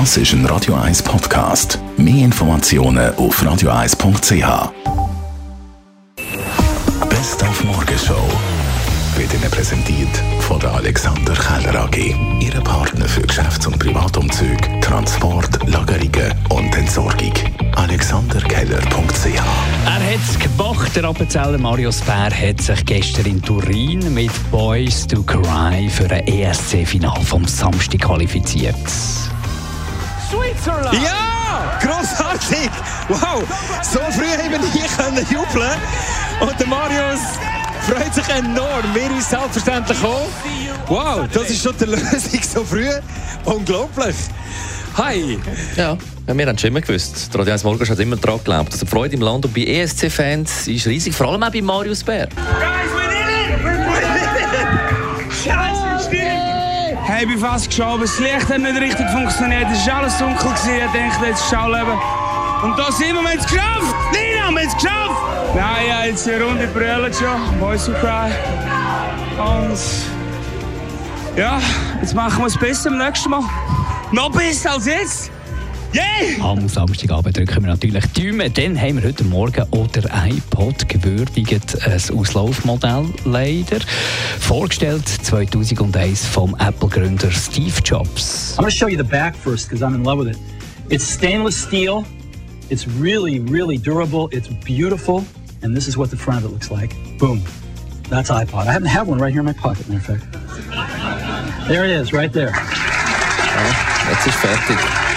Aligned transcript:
Das 0.00 0.16
ist 0.16 0.32
ein 0.32 0.44
Radio 0.46 0.74
1 0.74 1.04
Podcast. 1.04 1.78
Mehr 1.96 2.24
Informationen 2.24 3.14
auf 3.14 3.40
radio1.ch. 3.40 4.72
Best 7.08 7.44
auf 7.44 7.62
Morgenshow 7.62 8.28
wird 9.16 9.32
Ihnen 9.32 9.48
präsentiert 9.52 10.08
von 10.40 10.58
der 10.58 10.72
Alexander 10.72 11.34
Keller 11.34 11.84
AG. 11.84 12.12
Ihre 12.40 12.60
Partner 12.62 13.04
für 13.04 13.22
Geschäfts- 13.22 13.68
und 13.68 13.78
Privatumzug, 13.78 14.58
Transport, 14.80 15.64
Lagerungen 15.68 16.34
und 16.48 16.76
Entsorgung. 16.76 17.32
AlexanderKeller.ch 17.76 19.36
Er 19.86 19.92
hat 19.92 20.20
es 20.28 20.36
gemacht, 20.40 20.96
der 20.96 21.04
Appenzeller 21.04 21.58
Marius 21.58 22.00
Bär 22.00 22.30
hat 22.32 22.60
sich 22.60 22.84
gestern 22.84 23.26
in 23.26 23.40
Turin 23.40 24.12
mit 24.12 24.32
Boys 24.50 25.06
to 25.06 25.22
Cry 25.22 25.88
für 25.88 26.10
ein 26.10 26.26
ESC-Final 26.26 27.20
vom 27.22 27.46
Samstag 27.46 28.00
qualifiziert. 28.00 28.74
Switzerland! 30.34 30.98
Ja! 31.02 31.78
Grossartig! 31.80 32.70
Wow! 33.08 33.44
So 33.82 34.00
früh 34.10 34.26
haben 34.26 34.50
wir 34.50 34.72
hier 34.72 34.88
können 34.96 35.26
jubeln 35.30 35.78
und 36.40 36.58
der 36.58 36.66
Marius 36.66 37.20
freut 37.86 38.14
sich 38.14 38.28
enorm. 38.28 38.82
Wir 38.94 39.10
uns 39.10 39.30
selbstverständlich 39.30 40.02
auch. 40.02 40.28
Wow, 40.88 41.26
das 41.32 41.50
ist 41.50 41.62
schon 41.62 41.74
die 41.78 41.84
Lösung 41.84 42.40
so 42.42 42.64
früh. 42.64 42.88
Unglaublich! 43.44 44.16
Hi! 44.96 45.38
Ja, 45.76 45.96
ja 46.26 46.36
wir 46.36 46.46
haben 46.46 46.58
schon 46.58 46.68
immer 46.68 46.80
gewusst. 46.80 47.32
Der 47.32 47.40
Radio 47.40 47.52
1 47.52 47.64
Morgen 47.64 47.88
hat 47.88 47.98
immer 47.98 48.16
daran 48.16 48.38
geglaubt. 48.38 48.72
Also 48.72 48.84
die 48.84 48.90
Freude 48.90 49.14
im 49.14 49.22
Land 49.22 49.44
und 49.44 49.54
bei 49.54 49.64
ESC-Fans 49.64 50.68
ist 50.68 50.86
riesig, 50.86 51.14
vor 51.14 51.28
allem 51.28 51.42
auch 51.42 51.50
bei 51.50 51.62
Marius 51.62 52.02
Bär. 52.02 52.28
Guys, 52.28 53.03
Bin 57.20 57.38
fast 57.38 57.70
geschaut, 57.70 58.02
das 58.02 58.18
Licht 58.18 58.48
hat 58.48 58.58
nicht 58.58 58.78
richtig 58.78 59.08
funktioniert. 59.08 59.66
Es 59.72 59.86
war 59.86 59.98
alles 59.98 60.18
dunkel. 60.18 60.50
Gewesen. 60.50 60.70
Ich 60.74 60.82
dachte, 60.82 61.26
jetzt 61.26 61.40
ist 61.40 61.50
Schauleben. 61.50 61.98
Und 62.62 62.78
da 62.78 62.92
sind 62.92 63.14
wir, 63.14 63.22
wir 63.22 63.38
es 63.38 63.46
geschafft! 63.46 63.94
Nina, 64.12 64.34
wir 64.34 64.44
haben 64.44 64.56
es 64.58 64.74
geschafft! 64.74 65.54
Nein, 65.54 65.88
ja, 65.88 66.04
jetzt 66.04 66.26
die 66.26 66.32
Runde 66.32 66.66
brüllen 66.66 67.12
schon. 67.12 67.60
Who 67.60 67.68
Cry. 68.00 68.30
Und... 69.38 69.78
Ja, 71.36 71.60
jetzt 72.00 72.14
machen 72.14 72.38
wir 72.38 72.46
es 72.46 72.58
besser 72.58 72.90
beim 72.90 72.98
nächsten 72.98 73.30
Mal. 73.30 73.42
Noch 74.12 74.30
besser 74.30 74.72
als 74.72 74.86
jetzt! 74.86 75.30
Yeah! 75.94 76.42
Am 76.42 76.68
Samstagabend 76.68 77.36
drücken 77.36 77.62
wir 77.62 77.68
natürlich 77.68 78.04
die 78.16 78.28
Daumen. 78.28 78.52
Dann 78.52 78.76
haben 78.76 78.96
wir 79.00 79.08
heute 79.08 79.22
Morgen 79.22 79.64
auch 79.70 79.86
der 79.86 80.02
iPod 80.26 80.88
gewürdigt, 80.88 81.86
ein 81.86 82.18
Auslaufmodell 82.18 83.06
leider. 83.24 83.78
Vorgestellt 84.40 85.06
2001 85.06 86.26
vom 86.26 86.56
Apple-Gründer 86.58 87.30
Steve 87.30 87.80
Jobs. 87.84 88.54
I'm 88.54 88.62
going 88.62 88.70
to 88.70 88.76
show 88.76 88.88
you 88.88 88.96
the 88.96 89.08
back 89.08 89.36
first 89.36 89.68
because 89.68 89.84
I'm 89.84 89.94
in 89.94 90.02
love 90.02 90.18
with 90.18 90.34
it. 90.34 90.38
It's 90.90 91.04
stainless 91.04 91.62
steel. 91.62 92.04
It's 92.70 92.88
really, 92.98 93.38
really 93.38 93.78
durable. 93.78 94.28
It's 94.32 94.48
beautiful. 94.64 95.24
And 95.62 95.76
this 95.76 95.86
is 95.86 95.96
what 95.96 96.10
the 96.10 96.16
front 96.16 96.44
of 96.44 96.50
it 96.50 96.52
looks 96.52 96.72
like. 96.72 96.92
Boom. 97.20 97.40
That's 98.10 98.32
iPod. 98.32 98.66
I 98.66 98.72
happen 98.72 98.82
to 98.82 98.88
have 98.88 99.06
one 99.06 99.20
right 99.20 99.32
here 99.32 99.42
in 99.42 99.46
my 99.46 99.52
pocket, 99.52 99.88
matter 99.88 100.14
of 100.14 100.20
fact. 100.20 101.68
There 101.68 101.84
it 101.84 101.90
is, 101.90 102.12
right 102.12 102.32
there. 102.32 102.52
Jetzt 104.10 104.26
ist 104.26 104.36
fertig. 104.38 105.13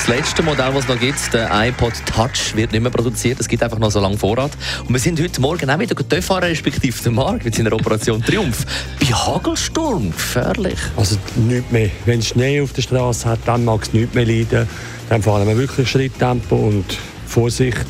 Das 0.00 0.08
letzte 0.08 0.42
Modell, 0.42 0.72
das 0.72 0.84
es 0.84 0.88
noch 0.88 0.98
gibt, 0.98 1.34
der 1.34 1.50
iPod 1.52 1.92
Touch, 2.06 2.56
wird 2.56 2.72
nicht 2.72 2.80
mehr 2.80 2.90
produziert. 2.90 3.38
Es 3.38 3.46
gibt 3.46 3.62
einfach 3.62 3.78
noch 3.78 3.90
so 3.90 4.00
lange 4.00 4.16
Vorrat. 4.16 4.50
Und 4.86 4.94
wir 4.94 4.98
sind 4.98 5.20
heute 5.20 5.42
Morgen 5.42 5.68
auch 5.68 5.78
wieder 5.78 6.22
fahren, 6.22 6.44
respektive 6.44 7.02
der 7.02 7.12
Markt 7.12 7.44
mit 7.44 7.54
seiner 7.54 7.70
Operation 7.74 8.24
Triumph. 8.24 8.64
Bei 8.98 9.06
Hagelsturm, 9.08 10.10
gefährlich. 10.10 10.78
Also 10.96 11.18
nichts 11.36 11.70
mehr. 11.70 11.90
Wenn 12.06 12.22
Schnee 12.22 12.62
auf 12.62 12.72
der 12.72 12.80
Straße 12.80 13.28
hat, 13.28 13.40
dann 13.44 13.66
mag 13.66 13.82
es 13.82 13.92
nichts 13.92 14.14
mehr 14.14 14.24
leiden. 14.24 14.66
Dann 15.10 15.22
fahren 15.22 15.46
wir 15.46 15.58
wirklich 15.58 15.90
Schritttempo 15.90 16.56
und 16.56 16.96
Vorsicht. 17.26 17.84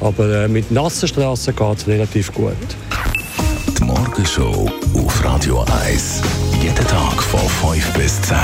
Aber 0.00 0.44
äh, 0.44 0.48
mit 0.48 0.72
nassen 0.72 1.06
Straßen 1.06 1.54
geht 1.54 1.78
es 1.78 1.86
relativ 1.86 2.34
gut. 2.34 2.56
Die 3.78 3.84
Morgenshow 3.84 4.68
auf 4.94 5.24
Radio 5.24 5.64
1. 5.84 6.22
Jeden 6.60 6.74
Tag 6.74 7.22
von 7.22 7.72
5 7.72 7.92
bis 7.92 8.20
10. 8.22 8.36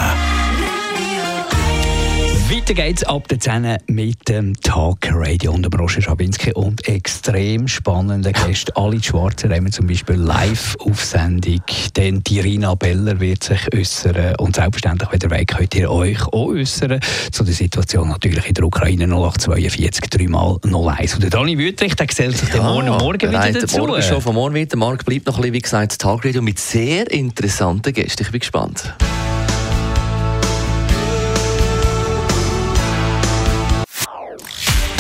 Weiter 2.50 2.72
geht's 2.72 3.04
ab 3.04 3.28
der 3.28 3.38
10 3.38 3.76
mit 3.88 4.26
dem 4.26 4.58
Talk 4.62 5.00
Radio 5.10 5.52
und 5.52 5.64
dem 5.64 5.78
Roger 5.78 6.00
Schabinski 6.00 6.54
und 6.54 6.88
extrem 6.88 7.68
spannenden 7.68 8.32
Gästen. 8.32 8.72
Ali 8.74 9.02
Schwarzer 9.02 9.50
haben 9.50 9.66
wir 9.66 9.70
zum 9.70 9.86
Beispiel 9.86 10.14
live 10.14 10.74
auf 10.80 11.04
Sendung. 11.04 11.60
Dann 11.92 12.22
die 12.24 12.40
Rina 12.40 12.74
Beller 12.74 13.20
wird 13.20 13.44
sich 13.44 13.60
äußern 13.74 14.36
und 14.36 14.56
selbstverständlich, 14.56 15.10
wenn 15.12 15.20
ihr 15.20 15.30
wollt, 15.30 15.48
könnt 15.48 15.74
ihr 15.74 15.90
euch 15.90 16.26
auch 16.28 16.46
äußern 16.46 17.00
zu 17.30 17.44
der 17.44 17.52
Situation 17.52 18.08
natürlich 18.08 18.46
in 18.48 18.54
der 18.54 18.64
Ukraine 18.64 19.04
0842 19.04 20.08
dreimal 20.08 20.56
01. 20.64 21.16
Und 21.16 21.24
der 21.24 21.30
Dani 21.30 21.58
Wüttrich, 21.58 21.96
der 21.96 22.06
gesellt 22.06 22.38
sich 22.38 22.48
ja, 22.54 22.62
morgen 22.62 22.88
Morgen 22.88 23.30
wieder 23.30 23.52
dazu. 23.52 23.76
Morgen 23.76 24.02
schon 24.02 24.22
von 24.22 24.34
morgen 24.34 24.54
wieder. 24.54 24.78
Marc 24.78 25.04
bleibt 25.04 25.26
noch 25.26 25.34
ein 25.34 25.42
bisschen, 25.42 25.54
wie 25.54 25.60
gesagt, 25.60 25.98
Talk 25.98 26.24
Radio 26.24 26.40
mit 26.40 26.58
sehr 26.58 27.10
interessanten 27.10 27.92
Gästen. 27.92 28.22
Ich 28.22 28.30
bin 28.30 28.40
gespannt. 28.40 28.94